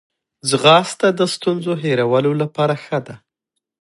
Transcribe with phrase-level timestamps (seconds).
[0.49, 3.15] ځغاسته د ستونزو هیرولو لپاره ښه ده